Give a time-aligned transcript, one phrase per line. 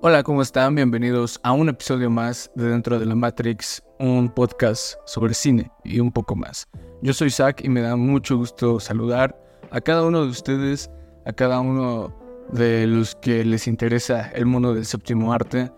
[0.00, 0.76] Hola, ¿cómo están?
[0.76, 5.98] Bienvenidos a un episodio más de Dentro de la Matrix, un podcast sobre cine y
[5.98, 6.68] un poco más.
[7.02, 9.36] Yo soy Zach y me da mucho gusto saludar
[9.72, 10.88] a cada uno de ustedes,
[11.26, 12.16] a cada uno
[12.52, 15.72] de los que les interesa el mundo del séptimo arte.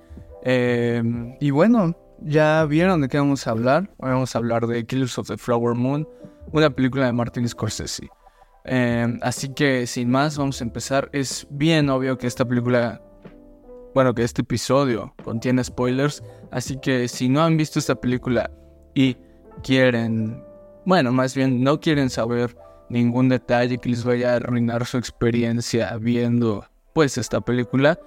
[0.44, 1.02] Eh,
[1.40, 3.90] y bueno, ya vieron de qué vamos a hablar.
[3.96, 6.06] Hoy vamos a hablar de Killers of the Flower Moon,
[6.52, 8.10] una película de Martin Scorsese.
[8.66, 11.08] Eh, así que sin más, vamos a empezar.
[11.14, 13.00] Es bien obvio que esta película
[13.94, 18.50] bueno, que este episodio contiene spoilers, así que si no han visto esta película
[18.94, 19.16] y
[19.62, 20.42] quieren,
[20.84, 22.56] bueno, más bien no quieren saber
[22.88, 27.98] ningún detalle que les vaya a arruinar su experiencia viendo pues esta película,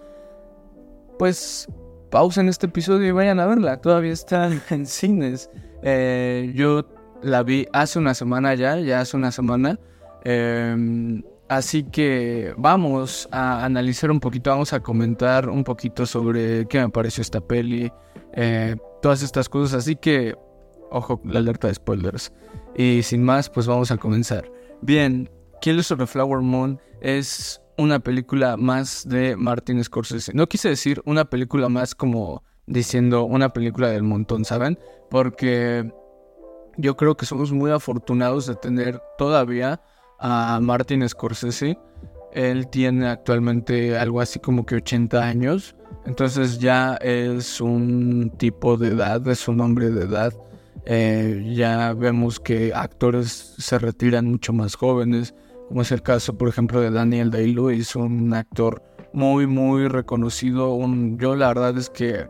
[1.20, 1.68] pues
[2.12, 5.50] pausen este episodio y vayan a verla, todavía está en cines.
[5.81, 6.86] Eh, yo
[7.22, 9.80] la vi hace una semana ya, ya hace una semana.
[10.23, 11.22] Eh,
[11.55, 16.89] Así que vamos a analizar un poquito, vamos a comentar un poquito sobre qué me
[16.89, 17.91] pareció esta peli,
[18.33, 19.75] eh, todas estas cosas.
[19.75, 20.36] Así que,
[20.89, 22.33] ojo, la alerta de spoilers.
[22.75, 24.52] Y sin más, pues vamos a comenzar.
[24.81, 25.30] Bien,
[25.61, 30.33] Killers of the Flower Moon es una película más de Martin Scorsese.
[30.33, 34.80] No quise decir una película más como diciendo una película del montón, ¿saben?
[35.11, 35.88] Porque
[36.78, 39.81] yo creo que somos muy afortunados de tener todavía
[40.23, 41.77] a Martin Scorsese.
[42.31, 45.75] Él tiene actualmente algo así como que 80 años.
[46.05, 50.33] Entonces ya es un tipo de edad, es un hombre de edad.
[50.85, 55.35] Eh, ya vemos que actores se retiran mucho más jóvenes,
[55.67, 60.73] como es el caso, por ejemplo, de Daniel Day-Lewis, un actor muy, muy reconocido.
[60.73, 62.27] Un, yo la verdad es que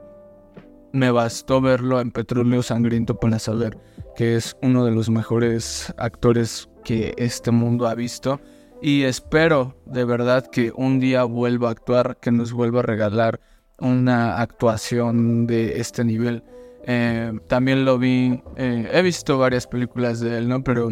[0.91, 3.77] me bastó verlo en Petróleo Sangriento para saber
[4.15, 8.39] que es uno de los mejores actores que este mundo ha visto.
[8.81, 13.39] Y espero de verdad que un día vuelva a actuar, que nos vuelva a regalar
[13.79, 16.43] una actuación de este nivel.
[16.85, 20.63] Eh, también lo vi, eh, he visto varias películas de él, ¿no?
[20.63, 20.89] Pero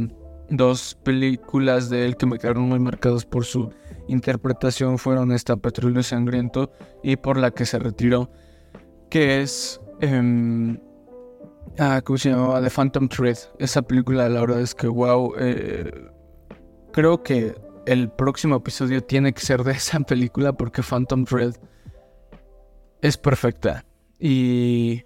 [0.50, 3.72] dos películas de él que me quedaron muy marcados por su
[4.08, 6.72] interpretación fueron esta Petróleo Sangriento
[7.04, 8.32] y por la que se retiró,
[9.10, 10.80] que es Em,
[11.80, 12.62] ah, ¿Cómo se llamaba?
[12.62, 13.38] The Phantom Thread.
[13.60, 15.34] Esa película, la verdad es que, wow.
[15.40, 15.92] Eh,
[16.92, 17.56] creo que
[17.86, 21.56] el próximo episodio tiene que ser de esa película porque Phantom Thread
[23.02, 23.86] es perfecta.
[24.20, 25.04] Y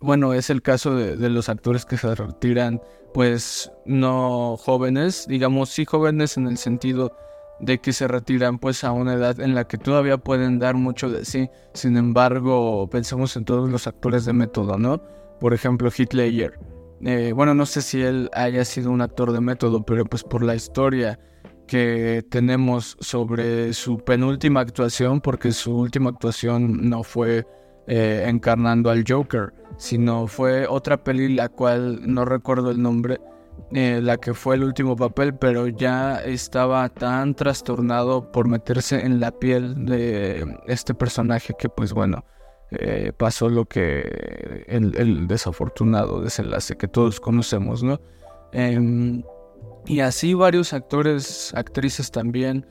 [0.00, 2.80] bueno, es el caso de, de, los actores que se retiran,
[3.14, 7.16] pues no jóvenes, digamos sí jóvenes en el sentido
[7.62, 11.08] de que se retiran pues a una edad en la que todavía pueden dar mucho
[11.08, 11.48] de sí.
[11.74, 15.00] Sin embargo, pensemos en todos los actores de método, ¿no?
[15.42, 16.56] Por ejemplo, Hitler.
[17.00, 20.44] Eh, bueno, no sé si él haya sido un actor de método, pero pues por
[20.44, 21.18] la historia
[21.66, 27.44] que tenemos sobre su penúltima actuación, porque su última actuación no fue
[27.88, 33.20] eh, encarnando al Joker, sino fue otra peli la cual no recuerdo el nombre,
[33.72, 39.18] eh, la que fue el último papel, pero ya estaba tan trastornado por meterse en
[39.18, 42.24] la piel de este personaje que pues bueno,
[42.78, 48.00] eh, pasó lo que el, desafortunado desenlace que todos conocemos, ¿no?
[48.52, 49.22] Em,
[49.86, 52.66] y así varios actores, actrices también,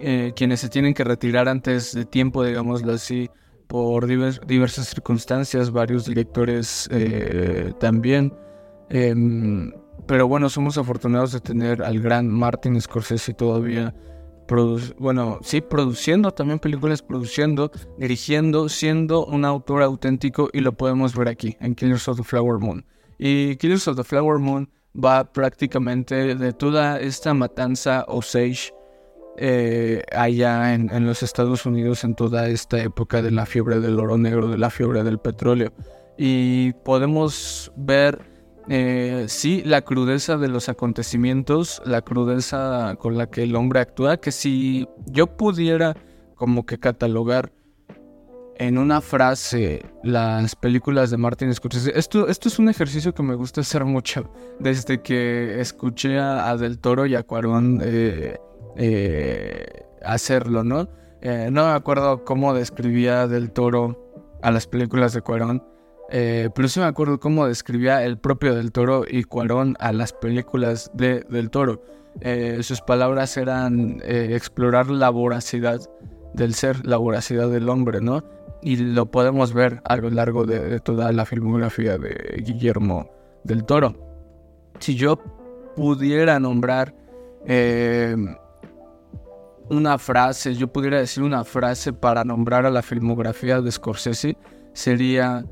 [0.00, 3.30] eh, quienes se tienen que retirar antes de tiempo, digámoslo así,
[3.66, 6.88] por diversas circunstancias, varios directores
[7.80, 8.32] también.
[8.90, 9.72] Em,
[10.06, 13.94] pero bueno, somos afortunados de tener al gran Martin Scorsese todavía,
[14.98, 21.28] bueno, sí, produciendo también películas, produciendo, dirigiendo, siendo un autor auténtico y lo podemos ver
[21.28, 22.84] aquí, en Killers of the Flower Moon.
[23.18, 28.72] Y Killers of the Flower Moon va prácticamente de toda esta matanza Osage
[29.36, 33.98] eh, allá en, en, los Estados Unidos en toda esta época de la fiebre del
[33.98, 35.72] oro negro, de la fiebre del petróleo.
[36.16, 38.33] Y podemos ver
[38.68, 44.16] eh, sí, la crudeza de los acontecimientos, la crudeza con la que el hombre actúa,
[44.16, 45.94] que si yo pudiera
[46.34, 47.52] como que catalogar
[48.56, 53.34] en una frase las películas de Martin Scorsese, esto, esto es un ejercicio que me
[53.34, 54.30] gusta hacer mucho
[54.60, 58.38] desde que escuché a, Del Toro y a Cuarón eh,
[58.76, 59.66] eh,
[60.02, 60.88] hacerlo, ¿no?
[61.50, 64.12] no me acuerdo cómo describía Del Toro
[64.42, 65.62] a las películas de Cuarón,
[66.10, 70.12] eh, pero sí me acuerdo cómo describía el propio Del Toro y Cuarón a las
[70.12, 71.82] películas de Del Toro.
[72.20, 75.80] Eh, sus palabras eran eh, explorar la voracidad
[76.34, 78.22] del ser, la voracidad del hombre, ¿no?
[78.62, 83.10] Y lo podemos ver a lo largo de, toda la filmografía de Guillermo
[83.42, 83.94] del Toro.
[84.78, 85.16] Si yo
[85.76, 86.94] pudiera nombrar
[89.68, 94.36] una frase, yo pudiera decir una frase para nombrar a la filmografía de Scorsese,
[94.72, 95.44] sería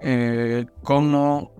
[0.00, 1.52] eh, cómo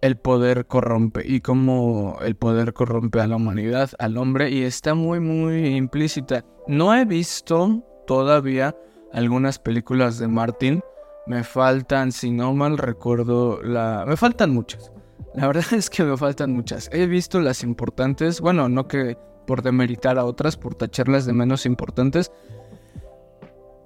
[0.00, 4.94] el poder corrompe y cómo el poder corrompe a la humanidad, al hombre, y está
[4.94, 6.44] muy, muy implícita.
[6.66, 8.76] No he visto todavía
[9.12, 10.82] algunas películas de Martin.
[11.26, 14.04] Me faltan, si no mal recuerdo, la...
[14.06, 14.92] Me faltan muchas.
[15.34, 16.88] La verdad es que me faltan muchas.
[16.92, 21.66] He visto las importantes, bueno, no que por demeritar a otras, por tacharlas de menos
[21.66, 22.32] importantes.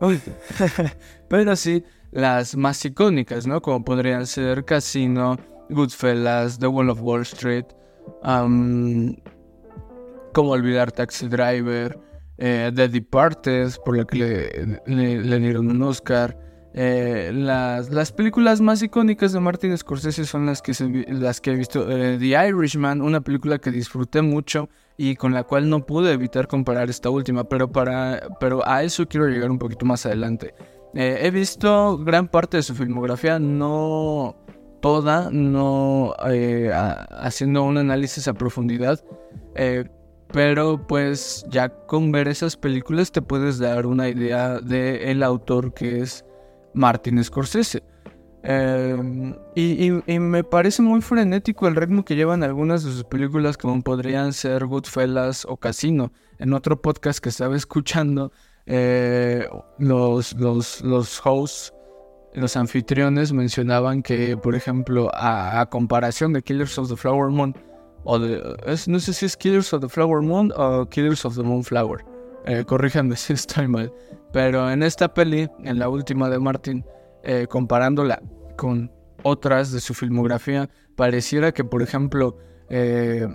[1.28, 3.60] Pero sí, las más icónicas, ¿no?
[3.60, 5.36] Como podrían ser Casino,
[5.68, 7.66] Goodfellas, The Wall of Wall Street,
[10.32, 11.98] Cómo olvidar Taxi Driver,
[12.38, 16.36] eh, The Departed, por la que le, dieron un Oscar.
[16.72, 20.72] Eh, las, las, películas más icónicas de Martin Scorsese son las que,
[21.08, 21.90] las que he visto.
[21.90, 26.46] Eh, The Irishman, una película que disfruté mucho y con la cual no pude evitar
[26.46, 30.54] comparar esta última, pero, para, pero a eso quiero llegar un poquito más adelante.
[30.94, 34.36] He visto gran parte de su filmografía, no
[34.80, 39.02] toda, no eh, haciendo un análisis a profundidad.
[39.54, 39.84] Eh,
[40.32, 45.74] pero pues ya con ver esas películas te puedes dar una idea del el autor
[45.74, 46.24] que es
[46.74, 47.82] Martin Scorsese.
[48.42, 53.82] Em, y, me parece muy frenético el ritmo que llevan algunas de sus películas como
[53.82, 56.12] podrían ser Goodfellas o Casino.
[56.38, 58.32] En otro podcast que estaba escuchando,
[58.72, 61.74] eh, los, los, los hosts
[62.34, 67.54] los anfitriones mencionaban que, por ejemplo, a, comparación de Killers of the Flower Moon,
[68.04, 68.40] o de,
[68.86, 72.04] no sé si es Killers of the Flower Moon o Killers of the Moonflower,
[72.46, 73.92] eh, corríjanme si estoy mal,
[74.32, 76.84] pero en esta peli, en la última de Martin,
[77.24, 78.22] eh, comparándola
[78.56, 78.92] con
[79.24, 82.38] otras de su filmografía, pareciera que, por ejemplo,
[82.68, 83.26] eh,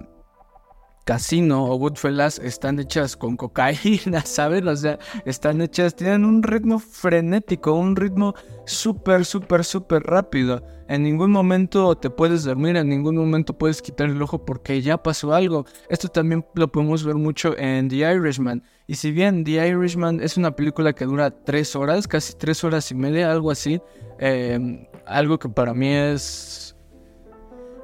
[1.06, 4.68] Casino o Goodfellas están hechas con cocaína, ¿saben?
[4.68, 8.34] O sea, están hechas, tienen un ritmo frenético, un ritmo
[8.66, 10.63] súper, súper, súper rápido.
[10.88, 15.02] En ningún momento te puedes dormir, en ningún momento puedes quitar el ojo porque ya
[15.02, 15.66] pasó algo.
[15.90, 18.63] Esto también lo podemos ver mucho en The Irishman.
[18.88, 22.90] Y si bien The Irishman es una película que dura tres horas, casi tres horas
[22.90, 23.80] y media, algo así,
[24.18, 26.75] eh, algo que para mí es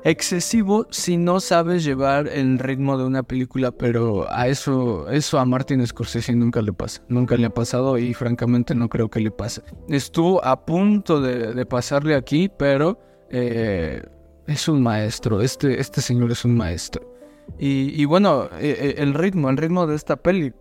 [0.04, 5.46] excesivo si no sabes llevar el ritmo de una película, pero a eso, eso a
[5.46, 9.32] Martin Scorsese nunca le pasa, nunca le ha pasado y francamente no creo que le
[9.32, 9.62] pase.
[9.90, 13.00] Estuvo a punto de, pasarle aquí, pero
[13.30, 14.02] eh,
[14.48, 17.12] es un maestro, este, este señor es un maestro.
[17.60, 20.54] Y, bueno, eh, eh, el ritmo, el ritmo de esta peli,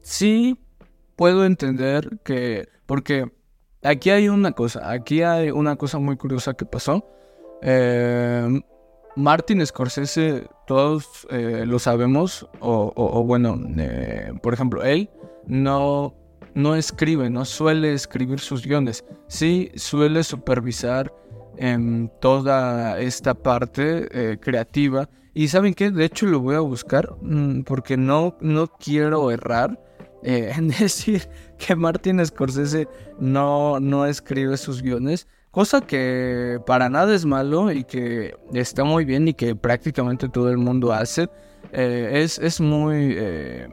[0.00, 0.58] sí
[1.14, 3.30] puedo entender que, porque
[3.82, 7.06] aquí hay una cosa, aquí hay una cosa muy curiosa que pasó.
[7.62, 8.62] Eh,
[9.16, 15.10] Martin Scorsese, todos eh, lo sabemos, o, bueno, eh, por ejemplo, él
[15.46, 16.14] no,
[16.54, 21.12] no escribe, no suele escribir sus guiones, sí suele supervisar
[21.56, 25.08] en toda esta parte creativa.
[25.34, 29.78] Y saben qué, de hecho lo voy a buscar mm, porque no, no quiero errar
[30.22, 31.28] en decir
[31.58, 35.26] que Martin Scorsese no, no escribe sus guiones.
[35.50, 40.48] Cosa que para nada es malo y que está muy bien y que prácticamente todo
[40.48, 41.28] el mundo hace.
[41.72, 43.14] Eh, es, es, muy...
[43.16, 43.68] Eh,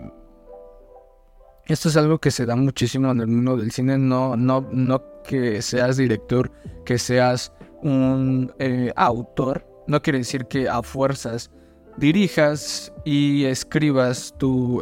[1.67, 3.99] esto es algo que se da muchísimo en el mundo del cine.
[3.99, 6.51] No, no, no que seas director,
[6.83, 9.63] que seas un eh, autor.
[9.85, 11.51] No quiere decir que a fuerzas
[11.97, 14.81] dirijas y escribas tu,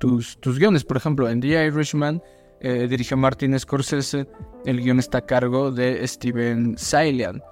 [0.00, 0.84] tus, tus guiones.
[0.84, 2.20] Por ejemplo, en The Irishman
[2.62, 4.26] eh, dirige Martin Scorsese,
[4.64, 7.42] el guion está a cargo de Steven Salian.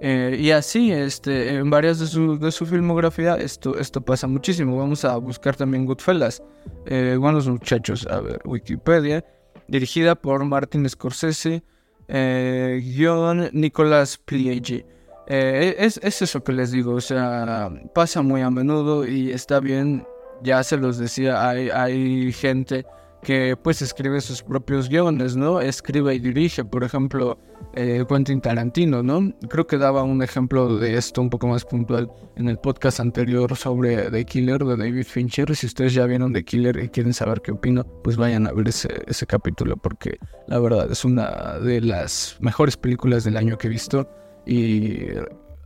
[0.00, 4.78] Eh, y así, este, en varias de su, de su filmografía, esto, esto pasa muchísimo.
[4.78, 6.42] Vamos a buscar también Goodfellas.
[6.86, 9.24] Eh, buenos muchachos, a ver, Wikipedia.
[9.68, 11.62] Dirigida por Martin Scorsese,
[12.08, 14.84] eh, guion Nicolas Pileggi.
[15.26, 20.06] es, es eso que les digo, o sea, pasa muy a menudo y está bien.
[20.42, 22.86] Ya se los decía, hay, hay gente
[23.22, 25.60] que pues escribe sus propios guiones, ¿no?
[25.60, 27.38] Escribe y dirige, por ejemplo,
[27.74, 29.32] eh, Quentin Tarantino, ¿no?
[29.48, 33.54] Creo que daba un ejemplo de esto un poco más puntual en el podcast anterior
[33.56, 35.54] sobre The Killer de David Fincher.
[35.54, 38.68] Si ustedes ya vieron The Killer y quieren saber qué opino, pues vayan a ver
[38.68, 43.66] ese, ese capítulo porque la verdad es una de las mejores películas del año que
[43.66, 44.08] he visto
[44.46, 45.08] y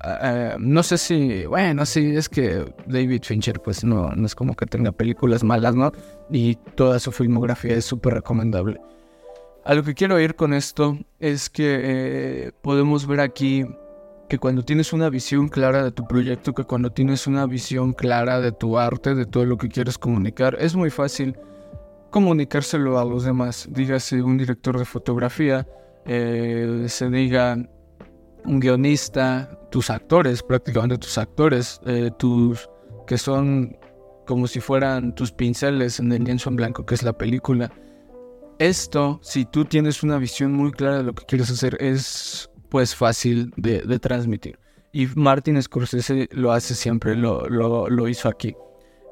[0.06, 4.54] eh, no sé si, bueno, sí, es que David Fincher pues no, no es como
[4.54, 5.92] que tenga películas malas, ¿no?
[6.30, 8.80] Y toda su filmografía es súper recomendable.
[9.64, 13.64] A lo que quiero ir con esto es que eh, podemos ver aquí
[14.28, 18.40] que cuando tienes una visión clara de tu proyecto, que cuando tienes una visión clara
[18.40, 21.36] de tu arte, de todo lo que quieres comunicar, es muy fácil
[22.10, 23.68] comunicárselo a los demás.
[23.70, 25.66] Dígase un director de fotografía,
[26.06, 27.56] eh, se diga
[28.44, 32.68] un guionista, tus actores, prácticamente tus actores, eh, tus
[33.06, 33.76] que son
[34.26, 37.70] como si fueran tus pinceles en el lienzo en blanco que es la película.
[38.58, 42.94] Esto, si tú tienes una visión muy clara de lo que quieres hacer, es pues
[42.94, 44.58] fácil de, transmitir.
[44.92, 48.54] Y Martin Scorsese lo hace siempre, lo, lo, hizo aquí.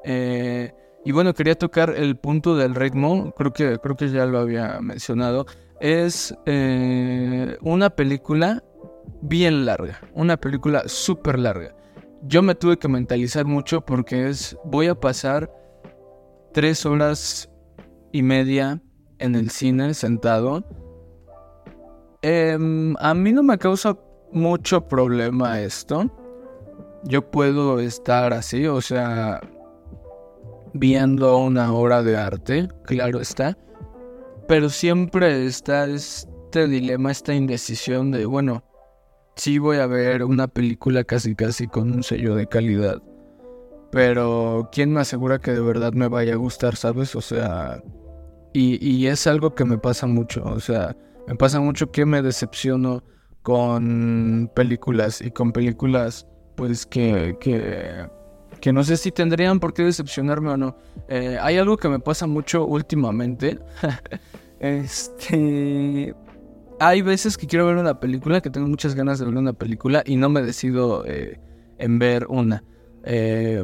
[0.05, 0.71] Eh,
[1.05, 4.79] y bueno, quería tocar el punto del ritmo, creo que, creo que ya lo había
[4.79, 5.45] mencionado.
[5.81, 8.63] Es eh, una película
[9.21, 11.75] bien larga, una película súper larga.
[12.23, 15.51] Yo me tuve que mentalizar mucho porque es, voy a pasar
[16.53, 17.49] tres horas
[18.11, 18.81] y media
[19.19, 20.63] en el cine sentado.
[22.21, 23.97] Em, a mí no me causa
[24.31, 26.09] mucho problema esto.
[27.03, 29.41] Yo puedo estar así, o sea,
[30.73, 33.57] viendo una obra de arte, claro está.
[34.47, 38.63] Pero siempre está este dilema, esta indecisión de, bueno,
[39.35, 43.01] sí voy a ver una película casi casi con un sello de calidad.
[43.91, 47.15] Pero ¿quién me asegura que de verdad me vaya a gustar, sabes?
[47.15, 47.81] O sea,
[48.53, 50.95] y, y es algo que me pasa mucho, o sea,
[51.27, 53.03] me pasa mucho que me decepciono
[53.43, 58.07] con películas y con películas pues que, que,
[58.61, 60.77] que no sé si tendrían por qué decepcionarme o no.
[61.07, 63.59] Eh, hay algo que me pasa mucho últimamente.
[64.59, 66.15] este
[66.87, 70.03] hay veces que quiero ver una película, que tengo muchas ganas de ver una película
[70.05, 71.39] y no me decido eh,
[71.77, 72.63] en ver una.
[73.05, 73.63] Eh,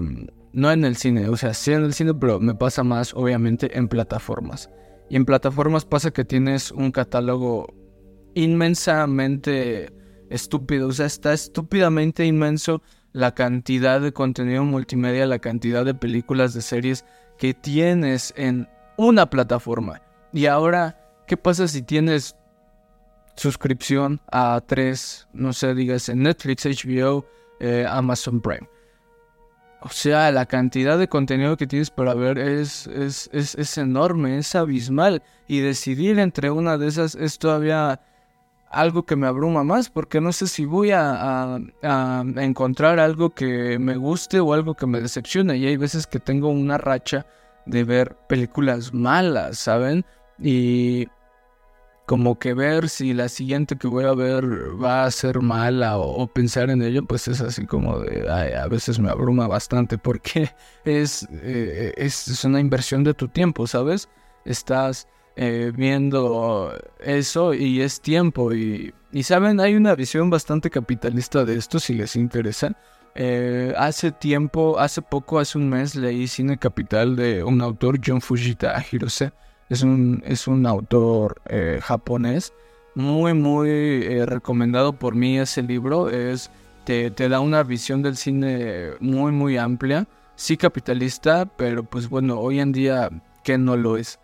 [0.54, 3.78] no en el cine, o sea, sí en el cine, pero me pasa más, obviamente,
[3.78, 4.70] en plataformas.
[5.10, 7.68] Y en plataformas pasa que tienes un catálogo
[8.36, 9.92] inmensamente
[10.30, 16.54] estúpido, o sea, está estúpidamente inmenso la cantidad de contenido multimedia, la cantidad de películas,
[16.54, 17.06] de series
[17.38, 20.02] que tienes en una plataforma.
[20.32, 22.36] Y ahora, ¿qué pasa si tienes
[23.40, 27.26] suscripción a tres, no sé, digas en Netflix, HBO,
[27.60, 28.68] eh, Amazon Prime.
[29.82, 34.54] O sea, la cantidad de contenido que tienes para ver es, es, es, enorme, es
[34.54, 35.24] abismal.
[35.48, 38.02] Y decidir entre una de esas es todavía
[38.70, 43.80] algo que me abruma más, porque no sé si voy a, a, encontrar algo que
[43.80, 45.56] me guste o algo que me decepcione.
[45.56, 47.26] Y hay veces que tengo una racha
[47.66, 50.06] de ver películas malas, ¿saben?
[50.38, 51.08] Y
[52.10, 54.44] como que ver si la siguiente que voy a ver
[54.84, 58.98] va a ser mala o, pensar en ello, pues es así como de, a veces
[58.98, 60.50] me abruma bastante porque
[60.86, 64.10] es, eh, es, una inversión de tu tiempo, ¿sabes?
[64.44, 71.46] Estás eh, viendo eso y es tiempo y, y, saben, hay una visión bastante capitalista
[71.46, 72.76] de esto si les interesa.
[73.14, 78.20] Eh, hace tiempo, hace poco, hace un mes leí Cine Capital de un autor, John
[78.20, 79.32] Fujita Hirose
[79.70, 82.54] es un, es un autor eh, japonés.
[82.96, 86.10] Muy, muy eh, recomendado por mí ese libro.
[86.10, 86.52] Es,
[86.86, 90.08] te, te, da una visión del cine muy, muy amplia.
[90.36, 93.10] Sí capitalista, pero pues bueno, hoy en día,
[93.44, 94.20] ¿qué no lo es?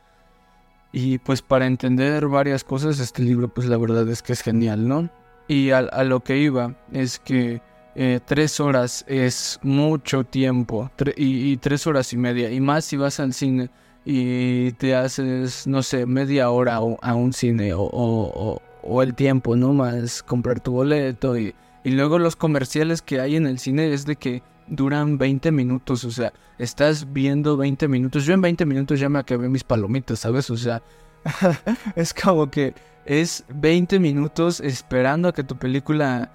[0.92, 4.88] Y pues para entender varias cosas, este libro pues la verdad es que es genial,
[4.88, 5.10] ¿no?
[5.48, 7.62] Y a, lo que iba es que
[7.96, 12.50] eh, tres horas es mucho tiempo y, tres horas y media.
[12.50, 13.70] Y más si vas al cine
[14.06, 18.62] y te haces, no sé, media hora a un cine o,
[19.02, 19.74] el tiempo, ¿no?
[19.74, 24.06] Más comprar tu boleto y, y luego los comerciales que hay en el cine es
[24.06, 28.26] de que duran 20 minutos, o sea, estás viendo 20 minutos.
[28.26, 30.50] Yo en 20 minutos ya me acabé mis palomitas, ¿sabes?
[30.52, 30.84] O sea,
[31.96, 36.32] es como que es 20 minutos esperando a que tu película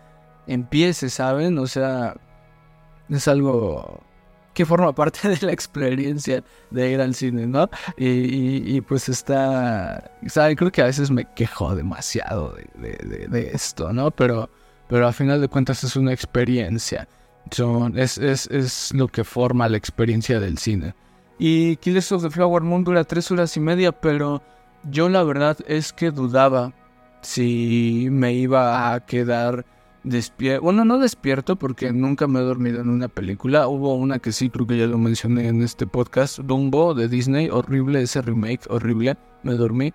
[0.46, 1.58] empiece, ¿saben?
[1.58, 2.16] O sea,
[3.08, 4.00] es algo
[4.54, 7.68] que forma parte de la experiencia de ir al cine, ¿no?
[7.96, 10.56] Y, pues está, ¿sabe?
[10.56, 14.10] Creo que a veces me quejo demasiado de, esto, ¿no?
[14.10, 14.50] Pero,
[14.88, 17.08] pero a final de cuentas es una experiencia.
[17.50, 20.94] Son, es, es, es, lo que forma la experiencia del cine.
[21.38, 24.42] Y Killers of the Flower Moon dura tres horas y media, pero
[24.90, 26.72] yo la verdad es que dudaba
[27.22, 29.64] si me iba a quedar
[30.02, 30.64] despierto.
[30.64, 33.68] Bueno, no despierto porque nunca me he dormido en una película.
[33.68, 36.38] Hubo una que sí, creo que ya lo mencioné en este podcast.
[36.38, 37.48] Dumbo de Disney.
[37.50, 39.16] Horrible ese remake, horrible.
[39.42, 39.92] Me dormí.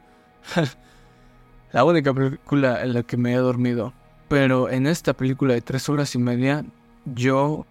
[1.71, 3.93] la única película en la que me he dormido.
[4.27, 6.65] Pero en esta película de tres horas y media,
[7.05, 7.65] yo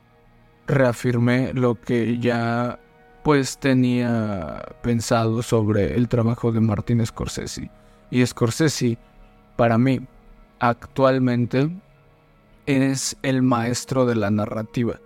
[0.66, 2.78] reafirmé lo que ya
[3.22, 7.70] pues tenía pensado sobre el trabajo de Martin Scorsese.
[8.10, 8.98] Y Scorsese,
[9.56, 10.00] para mí,
[10.60, 11.70] actualmente
[12.66, 15.00] es el maestro de la narrativa.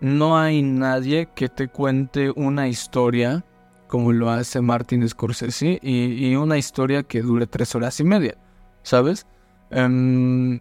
[0.00, 3.44] No hay nadie que te cuente una historia
[3.88, 8.36] como lo hace Martin Scorsese y, una historia que dure tres horas y media,
[8.82, 9.26] ¿sabes?
[9.70, 10.60] Em,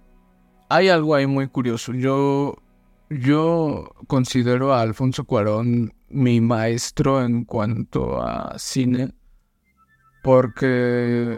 [0.70, 1.94] hay algo ahí muy curioso.
[1.94, 2.56] Yo,
[3.10, 9.14] yo considero a Alfonso Cuarón mi maestro en cuanto a cine
[10.24, 11.38] porque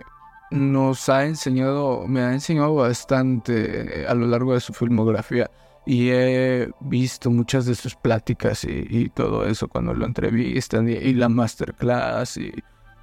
[0.52, 5.50] nos ha enseñado, me ha enseñado bastante a lo largo de su filmografía
[5.86, 11.30] y he visto muchas de sus pláticas y, todo eso cuando lo entrevistan y, la
[11.30, 12.52] masterclass y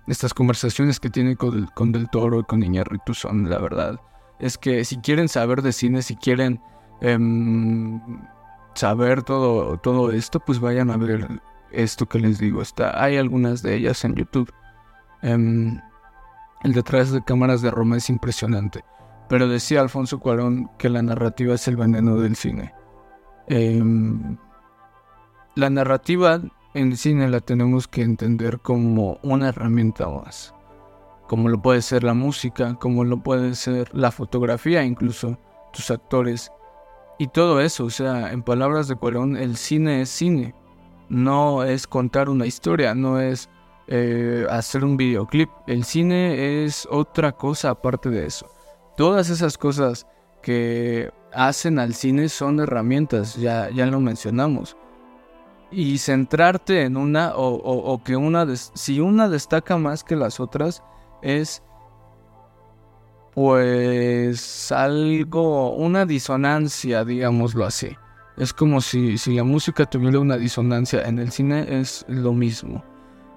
[0.07, 4.01] estas conversaciones que tiene con, con Del Toro y con Iñárritu son la verdad.
[4.39, 6.61] Es que si quieren saber de cine, si quieren
[7.01, 8.01] em,
[8.75, 11.41] saber todo, todo esto, pues vayan a ver
[11.73, 12.63] esto que les digo.
[12.63, 14.53] Está, hay algunas de ellas en YouTube.
[15.23, 15.81] Em,
[16.63, 18.85] el detrás de cámaras de Roma es impresionante.
[19.29, 22.73] Pero decía Alfonso Cuarón que la narrativa es el veneno del cine.
[23.49, 24.37] Em,
[25.55, 26.41] la narrativa
[26.75, 30.55] en el cine la tenemos que entender como una herramienta más.
[31.27, 35.39] Como lo puede ser la música, como lo puede ser la fotografía, incluso
[35.73, 36.53] tus actores.
[37.19, 40.55] Y todo eso, o sea, en palabras de Cuarón, el cine es cine.
[41.09, 43.49] No es contar una historia, no es
[43.89, 45.51] eh, hacer un videoclip.
[45.67, 48.51] El cine es otra cosa aparte de eso.
[48.97, 50.07] Todas esas cosas
[50.43, 54.77] que hacen al cine son herramientas, ya, ya lo mencionamos.
[55.71, 60.83] Y centrarte en una o, que una, si una destaca más que las otras,
[61.23, 61.63] es
[63.35, 67.97] pues algo, una disonancia, digámoslo así.
[68.37, 72.83] Es como si, si la música tuviera una disonancia, en el cine es lo mismo.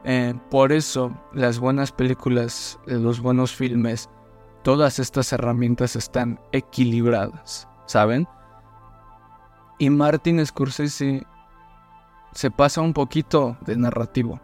[0.06, 4.10] Eh, por eso las buenas películas, los buenos filmes,
[4.63, 8.27] todas estas herramientas están equilibradas, ¿saben?
[9.77, 11.25] Y Martin Scorsese
[12.32, 14.39] se pasa un poquito de narrativo,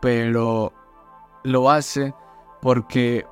[0.00, 0.72] pero
[1.42, 2.14] lo hace
[2.62, 3.26] porque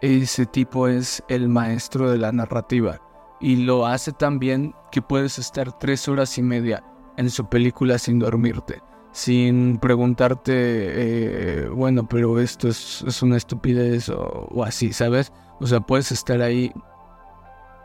[0.00, 3.00] ese tipo es el maestro de la narrativa
[3.40, 6.82] y lo hace también que puedes estar tres horas y media
[7.16, 8.82] en su película sin dormirte
[9.16, 15.32] sin preguntarte, eh, bueno, pero esto es, una estupidez o, así, ¿sabes?
[15.58, 16.70] O sea, puedes estar ahí,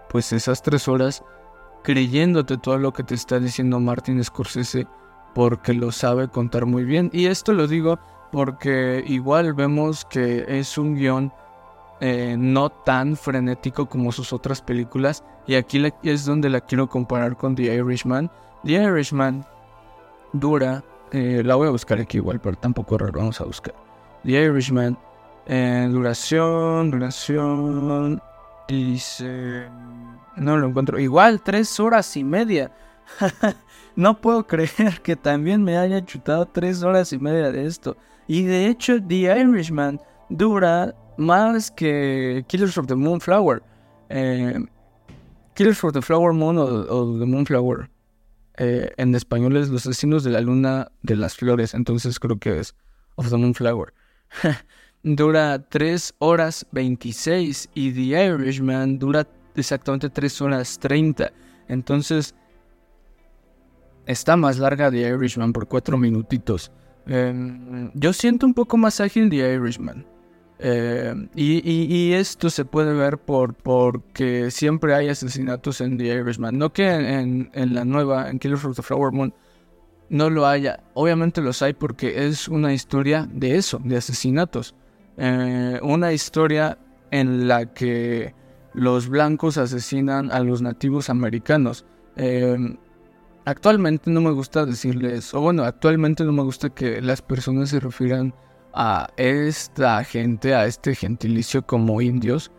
[0.09, 1.23] pues esas tres horas,
[1.83, 4.87] creyéndote todo lo que te está diciendo Martin Scorsese,
[5.33, 7.09] porque lo sabe contar muy bien.
[7.13, 7.97] Y esto lo digo
[8.33, 11.31] porque igual vemos que es un guion
[12.01, 15.23] eh, no tan frenético como sus otras películas.
[15.47, 18.29] Y aquí es donde la quiero comparar con The Irishman.
[18.65, 19.45] The Irishman
[20.33, 23.13] dura eh, la voy a buscar aquí igual, pero tampoco raro.
[23.13, 23.75] Vamos a buscar.
[24.23, 24.97] The Irishman.
[25.45, 28.21] Eh, duración, duración.
[28.67, 29.67] Dice.
[30.37, 30.99] No lo encuentro.
[30.99, 32.71] Igual, tres horas y media.
[33.95, 37.97] no puedo creer que también me haya chutado tres horas y media de esto.
[38.27, 43.61] Y de hecho, The Irishman dura más que Killers of the Moonflower.
[44.09, 44.59] Eh,
[45.55, 47.89] Killers of the Flower Moon o The Moonflower.
[48.57, 52.59] Eh, en español es Los asesinos de la luna de las flores, entonces creo que
[52.59, 52.75] es
[53.15, 53.93] Of the Moonflower.
[55.03, 61.31] dura 3 horas 26 y The Irishman dura exactamente 3 horas 30.
[61.67, 62.35] Entonces
[64.05, 66.71] está más larga The Irishman por 4 minutitos.
[67.07, 70.05] Em, yo siento un poco más ágil The Irishman.
[70.63, 76.57] Eh, y, esto se puede ver por porque siempre hay asesinatos en The Irishman.
[76.57, 79.33] No que en, la nueva, en Killers of the Flower Moon,
[80.09, 80.83] no lo haya.
[80.93, 84.75] Obviamente los hay porque es una historia de eso, de asesinatos.
[85.17, 86.77] Eh, una historia
[87.09, 88.35] en la que
[88.73, 91.85] los blancos asesinan a los nativos americanos.
[92.17, 92.77] Eh,
[93.45, 97.79] actualmente no me gusta decirles, o bueno, actualmente no me gusta que las personas se
[97.79, 98.33] refieran
[98.73, 102.51] a esta gente, a este gentilicio como indios,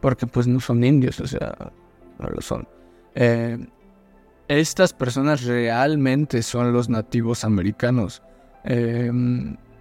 [0.00, 1.72] porque pues no son indios, o sea,
[2.18, 2.66] no lo son.
[3.14, 3.58] Eh,
[4.48, 8.22] estas personas realmente son los nativos americanos.
[8.64, 9.10] Eh,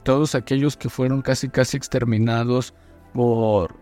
[0.04, 2.74] todos aquellos que fueron casi casi exterminados
[3.14, 3.76] por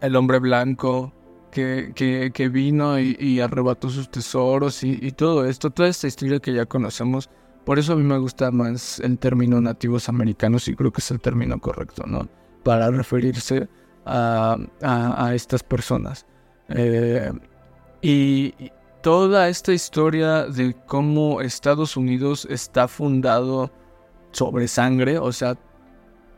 [0.00, 1.12] el hombre blanco
[1.50, 6.66] que, que, vino y, arrebató sus tesoros y todo esto, toda esta historia que ya
[6.66, 7.30] conocemos
[7.68, 11.10] por eso a mí me gusta más el término nativos americanos y creo que es
[11.10, 12.26] el término correcto, ¿no?
[12.62, 13.68] Para referirse
[14.06, 14.56] a,
[15.34, 16.24] estas personas.
[16.70, 17.30] Eh,
[18.00, 18.54] y
[19.02, 23.70] toda esta historia de cómo Estados Unidos está fundado
[24.30, 25.54] sobre sangre, o sea,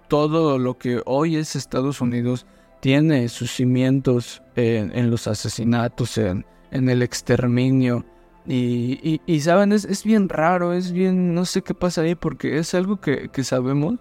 [0.09, 2.45] todo lo que hoy es Estados Unidos
[2.81, 8.05] tiene sus cimientos en, los asesinatos, en, en el exterminio,
[8.47, 12.75] y, saben, es, es, bien raro, es bien, no sé qué pasa ahí, porque es
[12.75, 13.97] algo que, que sabemos,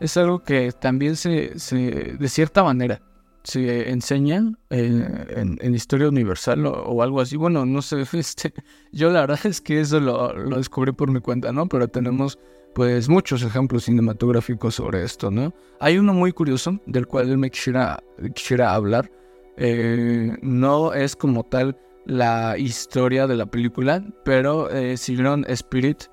[0.00, 1.76] es algo que también se, se
[2.18, 3.00] de cierta manera,
[3.44, 7.36] se enseña en, en, historia universal o, algo así.
[7.36, 8.52] Bueno, no sé, este,
[8.90, 11.68] yo la verdad es que eso lo, lo, descubrí por mi cuenta, ¿no?
[11.68, 12.38] Pero tenemos
[12.74, 15.54] pues muchos ejemplos cinematográficos sobre esto, ¿no?
[15.78, 18.02] Hay uno muy curioso del cual me quisiera,
[18.34, 19.10] quisiera hablar.
[19.56, 26.04] Eh, no es como tal la historia de la película, pero eh, Spirit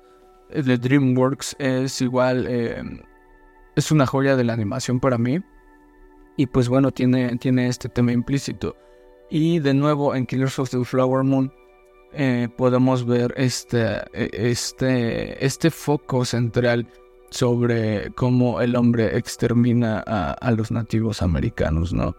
[0.50, 2.82] de DreamWorks es igual, eh,
[3.76, 5.40] es una joya de la animación para mí.
[6.36, 8.76] Y pues bueno, tiene, tiene este tema implícito.
[9.30, 11.52] Y de nuevo en Killers of the Flower Moon
[12.12, 16.86] eh, podemos ver este, este, este foco central
[17.30, 22.14] sobre cómo el hombre extermina a los nativos americanos, ¿no?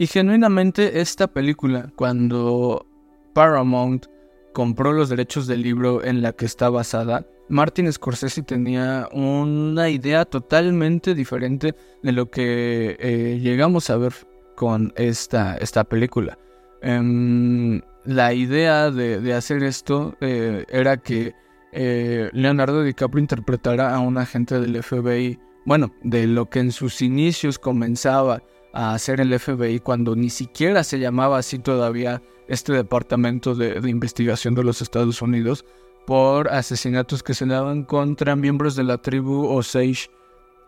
[0.00, 2.86] Y genuinamente esta película, cuando
[3.34, 4.06] Paramount
[4.54, 10.24] compró los derechos del libro en la que está basada, Martin Scorsese tenía una idea
[10.24, 14.14] totalmente diferente de lo que eh, llegamos a ver
[14.56, 16.38] con esta, esta película.
[16.80, 21.34] Em, la idea de, hacer esto eh, era que
[21.72, 27.02] eh, Leonardo DiCaprio interpretara a un agente del FBI, bueno, de lo que en sus
[27.02, 33.54] inicios comenzaba a hacer el FBI cuando ni siquiera se llamaba así todavía este departamento
[33.54, 35.64] de, investigación de los Estados Unidos
[36.06, 40.10] por asesinatos que se daban contra miembros de la tribu Osage,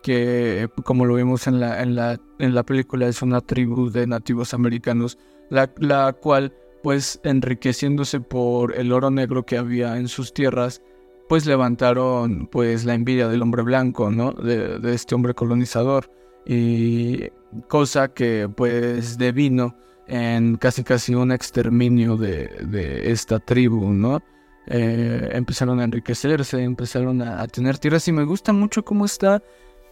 [0.03, 4.07] que como lo vimos en la, en la, en la película es una tribu de
[4.07, 5.19] nativos americanos,
[5.51, 10.83] la, la cual pues enriqueciéndose por el oro negro que había en sus tierras,
[11.29, 14.33] pues levantaron pues la envidia del hombre blanco, ¿no?
[14.33, 16.11] De, de este hombre colonizador.
[16.45, 17.31] Y
[17.69, 24.23] cosa que pues devino en casi casi un exterminio de, de esta tribu, ¿no?
[24.67, 29.43] Eh, empezaron a enriquecerse, empezaron a, tener tierras y me gusta mucho cómo está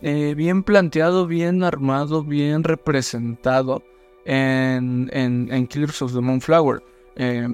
[0.00, 3.82] eh, bien planteado, bien armado, bien representado
[4.24, 6.82] en, en, Killers of the Moonflower.
[7.16, 7.48] Eh,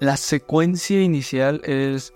[0.00, 2.12] la secuencia inicial es,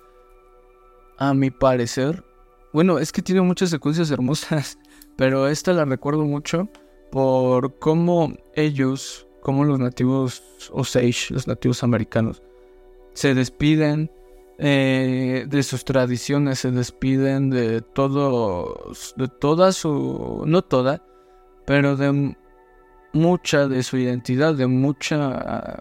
[1.17, 2.25] a mi parecer,
[2.73, 4.77] bueno, es que tiene muchas secuencias hermosas,
[5.17, 6.69] pero esta la recuerdo mucho
[7.11, 12.43] por cómo ellos, como los nativos Osage, los nativos americanos,
[13.13, 14.11] se despiden
[14.59, 21.05] eh, de sus tradiciones, se despiden de todo, de toda su, no toda,
[21.67, 22.37] pero de
[23.13, 25.79] mucha de su identidad, de mucha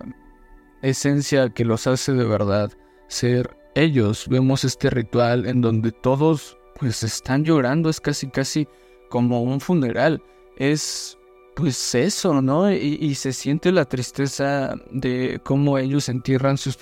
[0.81, 2.71] esencia que los hace de verdad
[3.07, 4.27] ser ellos.
[4.29, 8.67] Vemos este ritual en donde todos pues están llorando, es casi casi
[9.13, 10.23] como un funeral.
[10.57, 11.19] Es
[11.55, 12.71] pues eso, ¿no?
[12.71, 16.77] Y, se siente la tristeza de cómo ellos entierran sus,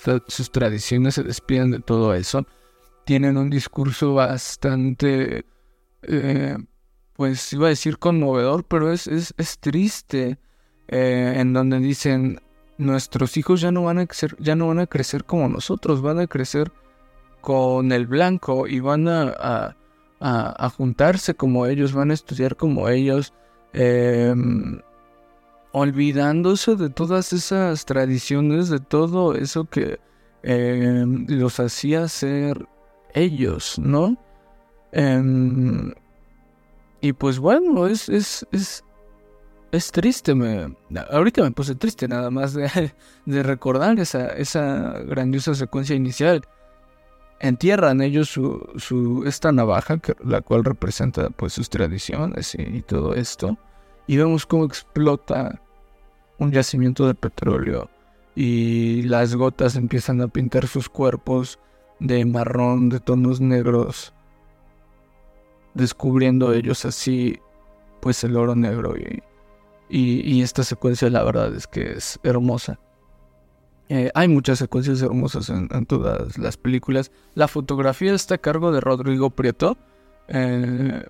[0.50, 2.48] tradiciones, se despiden de todo eso.
[3.06, 5.44] Tienen un discurso bastante,
[6.04, 6.58] eh,
[7.18, 10.40] pues iba a decir conmovedor, pero es, es, triste,
[10.88, 12.40] eh, en donde dicen,
[12.78, 16.20] nuestros hijos ya no, van a crecer, ya no van a crecer como nosotros, van
[16.20, 16.72] a crecer
[17.42, 19.76] con el blanco y van a
[20.78, 23.34] juntarse como ellos, van a estudiar como ellos
[23.74, 24.82] Em,
[25.72, 30.00] olvidándose de todas esas tradiciones, de todo eso que
[30.44, 32.68] em, los hacía ser
[33.14, 34.18] ellos, ¿no?
[34.92, 35.94] Em,
[37.00, 38.84] y pues bueno, es, es, es,
[39.72, 40.76] es triste, me,
[41.10, 42.94] ahorita me puse triste nada más de,
[43.26, 46.42] de recordar esa, esa grandiosa secuencia inicial
[47.42, 53.58] entierran ellos su, esta navaja, la cual representa pues sus tradiciones y, todo esto,
[54.08, 55.60] y vemos cómo explota
[56.38, 57.90] un yacimiento de petróleo
[58.36, 61.60] y las gotas empiezan a pintar sus cuerpos
[62.00, 64.14] de marrón, de tonos negros,
[65.74, 67.40] descubriendo ellos así
[68.02, 69.22] pues el oro negro y,
[69.90, 72.80] y esta secuencia la verdad es que es hermosa.
[73.94, 77.12] Eh, hay muchas secuencias hermosas en, todas las películas.
[77.36, 79.78] La fotografía está a cargo de Rodrigo Prieto.
[80.30, 81.06] Eh,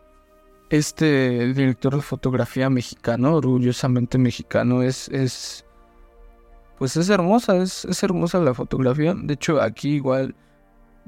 [0.71, 5.63] este director de fotografía mexicano, orgullosamente mexicano, es, es
[6.79, 9.13] pues es hermosa, es, es, hermosa la fotografía.
[9.13, 10.33] De hecho, aquí igual,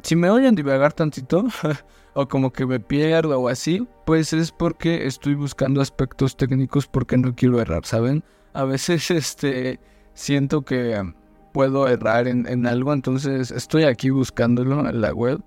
[0.04, 1.48] si me oyen divagar tantito,
[2.14, 7.18] o como que me pierdo o así, pues es porque estoy buscando aspectos técnicos porque
[7.18, 8.24] no quiero errar, ¿saben?
[8.54, 9.80] A veces, este,
[10.14, 11.02] siento que
[11.54, 15.42] puedo errar en, algo, entonces estoy aquí buscándolo en la web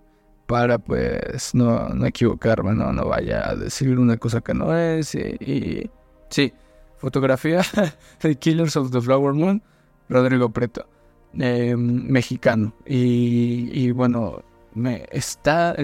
[0.46, 5.14] para pues no, no equivocarme, no, no vaya a decir una cosa que no es
[5.14, 5.90] y,
[6.30, 6.52] sí,
[6.96, 7.62] fotografía
[8.22, 9.62] de Killers of the Flower Moon,
[10.08, 10.86] Rodrigo Preto,
[11.34, 14.42] em, mexicano y, y, bueno,
[14.76, 15.74] me está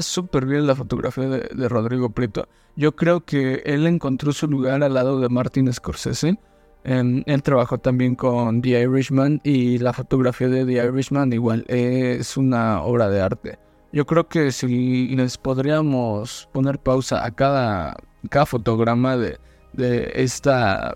[0.00, 2.48] súper bien la fotografía de, Rodrigo Prieto.
[2.76, 6.38] Yo creo que él encontró su lugar al lado de Martin Scorsese.
[6.84, 12.82] Él trabajó también con The Irishman y la fotografía de The Irishman igual es una
[12.82, 13.58] obra de arte.
[13.92, 17.96] Yo creo que si les podríamos poner pausa a cada,
[18.30, 19.38] cada fotograma de,
[19.72, 20.94] de esta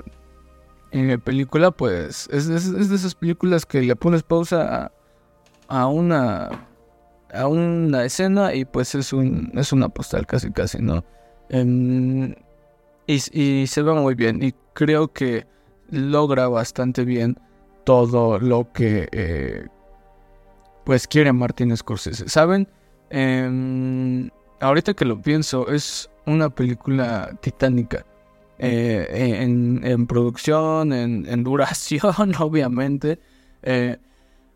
[0.92, 4.92] eh, película, pues es, de esas películas que le pones pausa
[5.68, 6.68] a, una
[7.32, 11.02] a una escena y pues es un es una postal casi casi, ¿no?
[11.48, 12.34] Em,
[13.06, 15.46] y, y se ve muy bien y creo que
[15.92, 17.38] logra bastante bien
[17.84, 19.66] todo lo que eh,
[20.84, 22.28] pues quiere Martin Scorsese.
[22.28, 22.66] ¿Saben?
[23.10, 28.04] Em, ahorita que lo pienso, es una película titánica.
[28.58, 33.18] Eh, en, producción, en, duración, obviamente.
[33.62, 33.98] Eh,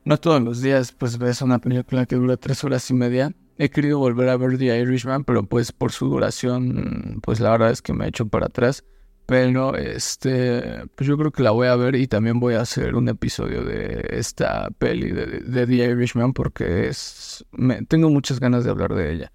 [0.05, 3.33] no todos los días pues ves una película que dura tres horas y media.
[3.59, 7.70] He querido volver a ver The Irishman, pero pues por su duración, pues la verdad
[7.70, 8.85] es que me he hecho para atrás.
[9.26, 12.94] Pero este, pues yo creo que la voy a ver y también voy a hacer
[12.94, 18.70] un episodio de esta peli de, The Irishman porque es, me, tengo muchas ganas de
[18.70, 19.32] hablar de ella.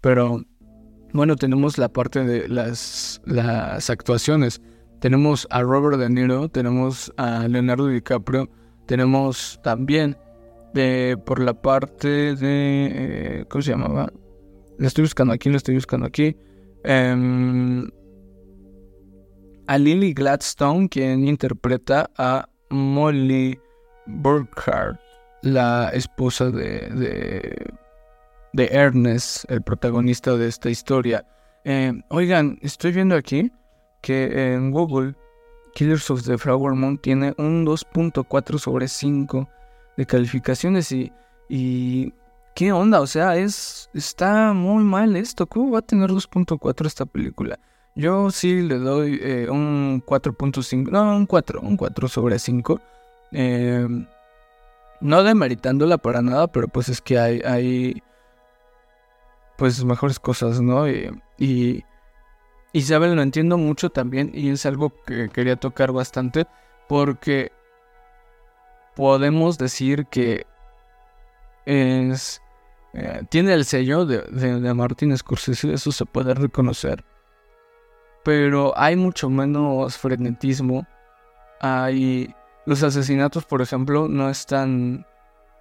[0.00, 0.42] Pero
[1.12, 4.62] bueno, tenemos la parte de las, las actuaciones.
[5.00, 8.48] Tenemos a Robert De Niro, tenemos a Leonardo DiCaprio,
[8.86, 10.16] tenemos también
[10.72, 12.90] de, por la parte de...
[12.92, 14.10] Eh, ¿Cómo se llamaba?
[14.78, 16.36] Lo estoy buscando aquí, lo estoy buscando aquí.
[16.84, 17.84] Eh,
[19.66, 23.58] a Lily Gladstone, quien interpreta a Molly
[24.06, 24.98] Burkhardt,
[25.42, 27.70] la esposa de,
[28.52, 31.24] de, Ernest, el protagonista de esta historia.
[31.64, 33.50] Eh, oigan, estoy viendo aquí
[34.02, 35.14] que en Google
[35.74, 39.48] Killers of the Flower Moon tiene un 2.4 sobre 5
[39.96, 41.12] de calificaciones y,
[41.48, 42.14] y
[42.54, 43.00] ¿qué onda?
[43.00, 45.46] O sea, es está muy mal esto.
[45.46, 47.58] ¿Cómo va a tener 2.4 esta película?
[47.96, 52.78] Yo sí le doy eh, un 4.5, no, un 4, un 4 sobre 5.
[53.32, 53.88] Eh,
[55.00, 58.02] no demeritándola para nada, pero pues es que hay, hay
[59.56, 60.86] pues mejores cosas, ¿no?
[60.86, 61.84] Y, y
[62.74, 66.46] Isabel lo entiendo mucho también y es algo que quería tocar bastante
[66.88, 67.50] porque
[68.94, 70.46] podemos decir que
[71.64, 72.42] es
[72.92, 77.02] eh, tiene el sello de, de, de Martin Scorsese, eso se puede reconocer
[78.26, 80.84] pero hay mucho menos frenetismo.
[81.60, 82.34] Hay
[82.66, 85.06] los asesinatos, por ejemplo, no están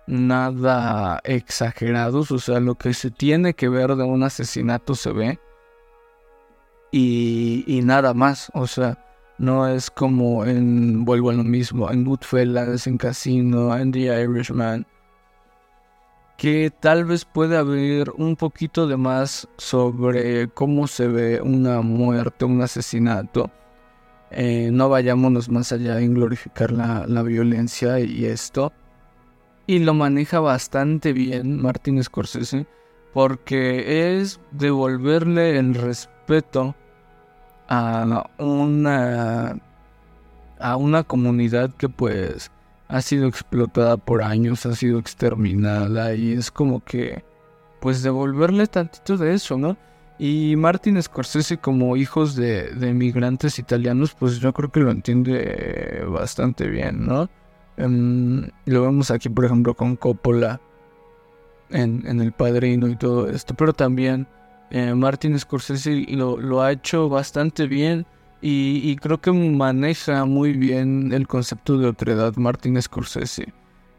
[0.08, 5.40] nada exagerados, o sea, lo que se tiene que ver de un asesinato se ve
[6.92, 8.98] y, nada más, o sea,
[9.38, 14.88] no es como en, vuelvo a lo mismo, en Goodfellas, en Casino, en The Irishman,
[16.38, 22.46] que tal vez puede haber un poquito de más sobre cómo se ve una muerte,
[22.46, 23.52] un asesinato.
[24.32, 28.74] Eh, no vayámonos más allá en glorificar la, la, violencia y esto.
[29.68, 32.68] Y lo maneja bastante bien Martin Scorsese
[33.14, 36.76] porque es devolverle el respeto
[37.70, 39.58] a una
[40.60, 42.52] a una comunidad que pues
[42.96, 47.26] ha sido explotada por años, ha sido exterminada y es como que,
[47.82, 49.76] pues devolverle tantito de eso, ¿no?
[50.18, 56.06] Y Martin Scorsese como hijos de, de migrantes italianos, pues yo creo que lo entiende
[56.08, 57.30] bastante bien, ¿no?
[57.76, 60.62] Em, lo vemos aquí, por ejemplo, con Coppola
[61.72, 64.26] en, El Padrino y todo esto, pero también
[64.72, 68.06] eh, Martin Scorsese lo ha hecho bastante bien
[68.48, 73.52] y, creo que maneja muy bien el concepto de otredad Martin Scorsese.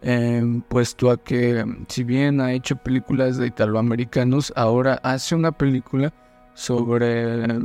[0.02, 6.12] Eh, puesto a que si bien ha hecho películas de italoamericanos, ahora hace una película
[6.54, 7.58] sobre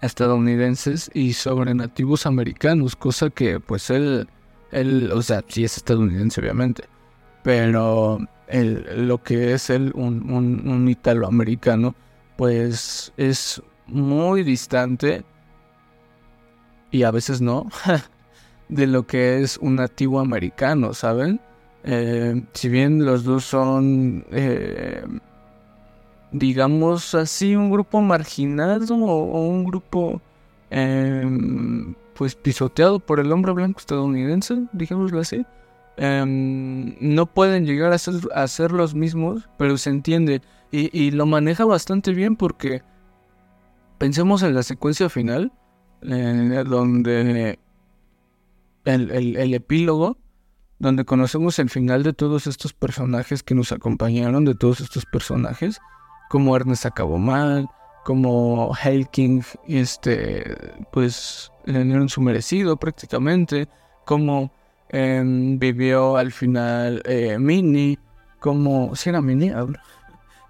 [0.00, 4.28] estadounidenses y sobre nativos americanos, cosa que pues él,
[4.70, 6.84] él o sea, sí es estadounidense obviamente,
[7.42, 8.20] pero
[8.96, 11.96] lo que es él, un, un italoamericano,
[12.36, 15.24] pues es muy distante
[16.94, 17.66] y a veces no,
[18.68, 21.40] de lo que es un nativo americano, ¿saben?
[21.82, 25.04] Eh, si bien los dos son, eh,
[26.30, 30.22] digamos así, un grupo marginado o, un grupo,
[30.70, 35.44] em, pues pisoteado por el hombre blanco estadounidense, digámoslo así,
[35.96, 40.42] em, no pueden llegar a ser, los mismos, pero se entiende.
[40.70, 42.82] Y lo maneja bastante bien porque
[43.98, 45.52] pensemos en la secuencia final
[46.04, 47.58] donde
[48.84, 50.18] el, epílogo
[50.78, 55.80] donde conocemos el final de todos estos personajes que nos acompañaron, de todos estos personajes,
[56.28, 57.68] como Ernest acabó mal,
[58.04, 60.44] como Hail King, este,
[60.92, 63.68] pues le dieron su merecido prácticamente,
[64.04, 64.52] como
[64.90, 67.98] em, vivió al final eh, Minnie,
[68.40, 69.54] como, si era Minnie,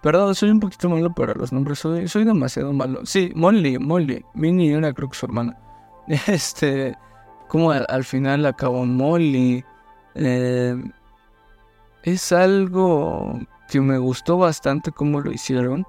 [0.05, 3.07] Perdón, soy un poquito malo para los nombres, soy, demasiado malo.
[3.07, 5.57] Sí, Molly, Molly, Minnie era creo que su hermana.
[6.27, 6.95] Este,
[7.49, 9.65] como al, final acabó Molly.
[10.15, 10.77] Eh,
[12.03, 13.41] es algo
[13.71, 15.87] que me gustó bastante cómo lo hicieron.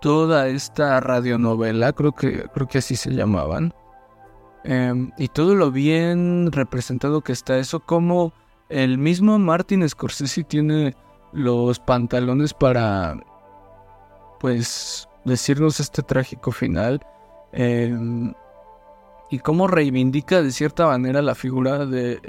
[0.00, 3.74] Toda esta radionovela, creo que, creo que así se llamaban.
[4.62, 8.32] Em, y todo lo bien representado que está eso, como
[8.68, 10.94] el mismo Martin Scorsese tiene
[11.32, 13.18] los pantalones para,
[14.40, 17.00] pues, decirnos este trágico final.
[17.52, 18.32] Em,
[19.30, 22.20] y cómo reivindica de cierta manera la figura de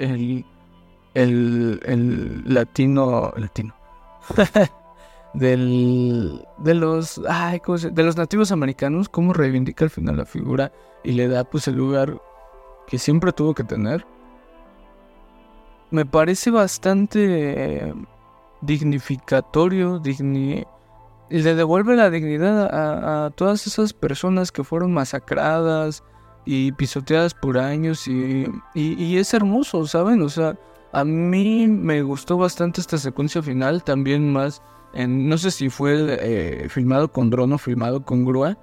[1.14, 3.74] el, el, latino, latino,
[5.34, 7.60] del, de los, ay,
[7.90, 11.74] de los nativos americanos, cómo reivindica al final la figura y le da pues el
[11.74, 12.20] lugar
[12.86, 14.06] que siempre tuvo que tener.
[15.90, 17.92] Me parece bastante
[18.62, 20.64] dignificatorio, digni
[21.40, 26.04] le devuelve la dignidad a, todas esas personas que fueron masacradas
[26.44, 30.20] y pisoteadas por años y, y, es hermoso, ¿saben?
[30.22, 30.58] O sea,
[30.92, 34.60] a mí me gustó bastante esta secuencia final, también más,
[34.92, 38.58] en, no sé si fue eh, filmado con dron o filmado con grúa.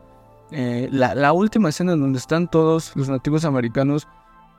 [0.51, 4.07] Eh, la, la, última escena en donde están todos los nativos americanos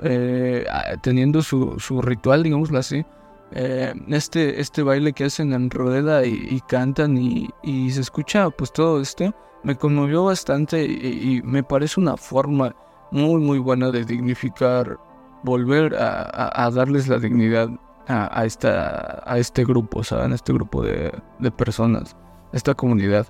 [0.00, 0.64] eh,
[1.02, 3.04] teniendo su, su ritual, digámoslo así,
[3.52, 9.00] eh, este, este baile que hacen en rueda y, cantan y, se escucha pues todo
[9.00, 12.74] esto, me conmovió bastante y, me parece una forma
[13.10, 14.98] muy muy buena de dignificar,
[15.42, 17.68] volver a, darles la dignidad
[18.06, 20.32] a, esta, a este grupo, ¿saben?
[20.32, 21.12] A este grupo de,
[21.56, 22.16] personas,
[22.52, 23.26] esta comunidad.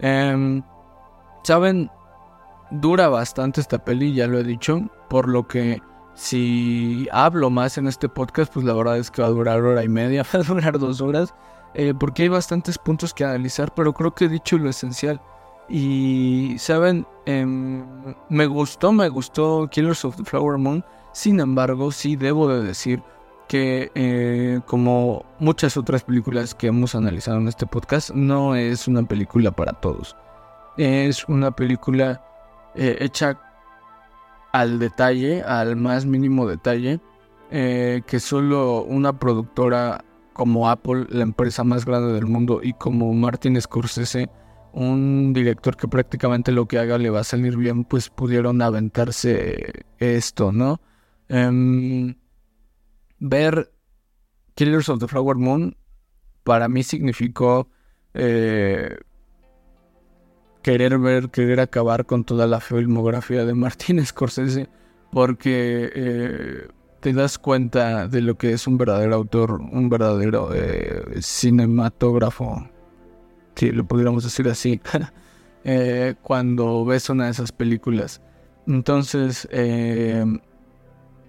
[0.00, 0.62] Em,
[1.44, 1.90] Saben,
[2.70, 5.82] dura bastante esta peli, ya lo he dicho, por lo que
[6.14, 9.84] si hablo más en este podcast, pues la verdad es que va a durar hora
[9.84, 11.34] y media, va a durar dos horas,
[11.74, 15.20] eh, porque hay bastantes puntos que analizar, pero creo que he dicho lo esencial.
[15.68, 17.06] Y, ¿saben?
[17.26, 17.84] Em,
[18.28, 23.02] me gustó, me gustó Killers of the Flower Moon, sin embargo, sí debo de decir
[23.48, 29.02] que eh, como muchas otras películas que hemos analizado en este podcast, no es una
[29.02, 30.16] película para todos.
[30.76, 32.22] Es una película
[32.74, 33.38] eh, hecha
[34.54, 37.00] al detalle, al más mínimo detalle,
[37.50, 43.12] eh, que solo una productora como Apple, la empresa más grande del mundo, y como
[43.14, 44.30] Martin Scorsese,
[44.72, 49.86] un director que prácticamente lo que haga le va a salir bien, pues pudieron aventarse
[49.98, 50.80] esto, ¿no?
[51.28, 52.14] Em,
[53.18, 53.72] ver
[54.54, 55.76] Killers of the Flower Moon
[56.44, 57.68] para mí significó
[58.14, 58.98] eh,
[60.64, 64.68] querer ver, querer acabar con toda la filmografía de Martin Scorsese,
[65.12, 66.68] porque eh,
[67.00, 72.66] te das cuenta de lo que es un verdadero autor, un verdadero eh, cinematógrafo,
[73.54, 74.80] si lo pudiéramos decir así,
[75.64, 78.22] eh, cuando ves una de esas películas.
[78.66, 79.46] Entonces,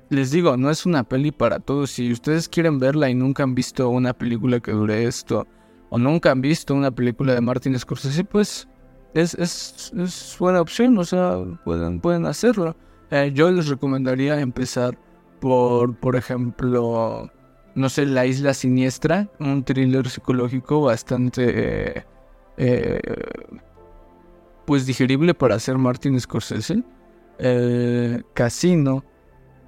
[0.10, 1.92] les digo, no es una peli para todos.
[1.92, 5.46] Si ustedes quieren verla y nunca han visto una película que dure esto,
[5.90, 8.70] o nunca han visto una película de Martin Scorsese, pues
[9.16, 12.76] es, es, es, buena opción, o sea, pueden, pueden hacerlo.
[13.12, 14.98] Eh, yo les recomendaría empezar
[15.40, 17.32] por, por ejemplo,
[17.76, 22.04] no sé, La Isla Siniestra, un thriller psicológico bastante, eh,
[22.58, 23.00] eh,
[24.66, 26.84] pues, digerible para hacer Martin Scorsese.
[28.34, 29.04] Casino,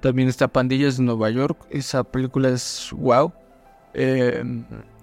[0.00, 3.32] también está Pandillas de Nueva York, esa película es wow.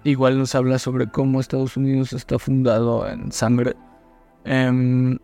[0.04, 3.74] igual nos habla sobre cómo Estados Unidos está fundado en sangre.
[4.46, 5.18] Em,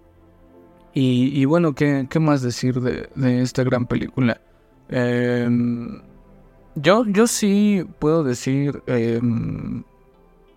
[0.94, 3.08] y, bueno, ¿qué, más decir de,
[3.42, 4.40] esta gran película?
[4.90, 6.02] Em,
[6.74, 9.84] yo, yo sí puedo decir em,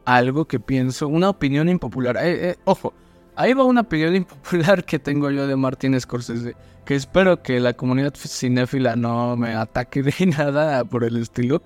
[0.03, 2.17] algo que pienso, una opinión impopular.
[2.17, 2.93] Eh, eh, ojo,
[3.35, 6.55] ahí va una opinión impopular que tengo yo de Martin Scorsese,
[6.85, 11.61] que espero que la comunidad cinéfila no me ataque de nada por el estilo.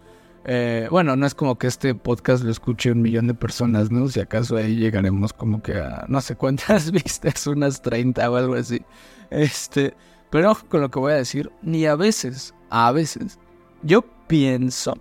[0.46, 4.08] Eh, bueno, no es como que este podcast lo escuche un millón de personas, ¿no?
[4.08, 8.56] Si acaso ahí llegaremos como que a no sé cuántas vistas, unas 30 o algo
[8.56, 8.82] así.
[9.30, 9.94] Este,
[10.30, 13.40] pero con lo que voy a decir, ni a veces, a veces,
[13.84, 14.98] yo pienso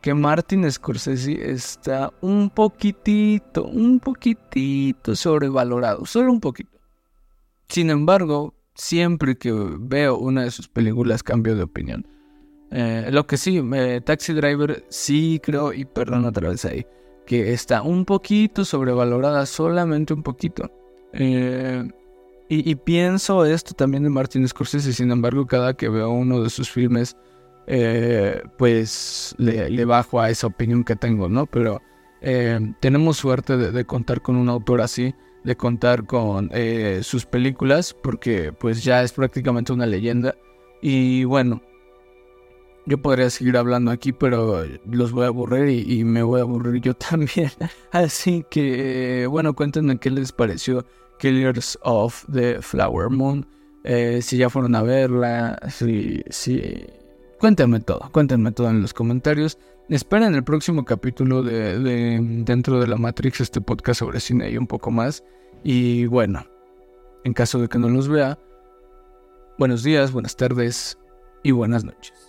[0.00, 6.78] que Martin Scorsese está un poquitito, un poquitito sobrevalorado, solo un poquito.
[7.68, 12.06] Sin embargo, siempre que veo una de sus películas cambio de opinión.
[12.70, 16.86] Eh, lo que sí, eh, Taxi Driver sí creo, y perdón otra vez ahí,
[17.26, 20.70] que está un poquito sobrevalorada, solamente un poquito.
[21.12, 21.88] Eh,
[22.50, 26.70] y, pienso esto también de Martin Scorsese, sin embargo, cada que veo uno de sus
[26.70, 27.14] filmes,
[28.56, 31.44] pues le, bajo a esa opinión que tengo, ¿no?
[31.44, 31.82] Pero
[32.80, 35.14] tenemos suerte de, contar con un autor así,
[35.44, 36.50] de contar con
[37.02, 40.34] sus películas, porque pues ya es prácticamente una leyenda.
[40.80, 41.60] Y bueno,
[42.86, 46.80] yo podría seguir hablando aquí, pero los voy a aburrir y, me voy a aburrir
[46.80, 47.50] yo también.
[47.90, 50.86] Así que, bueno, cuéntenme qué les pareció
[51.18, 53.46] Killers of the Flower Moon.
[53.84, 56.86] Eh, si ya fueron a verla, si, si...
[57.38, 59.58] Cuéntenme todo, cuéntenme todo en los comentarios.
[59.88, 64.58] Esperen el próximo capítulo de, de Dentro de la Matrix, este podcast sobre cine y
[64.58, 65.22] un poco más.
[65.62, 66.44] Y bueno,
[67.24, 68.38] en caso de que no los vea,
[69.58, 70.98] buenos días, buenas tardes
[71.42, 72.27] y buenas noches.